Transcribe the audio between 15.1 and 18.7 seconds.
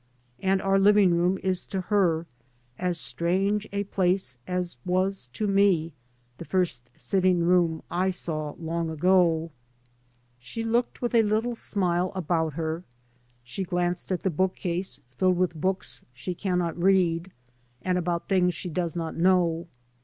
filled with books she cannot read, and about things she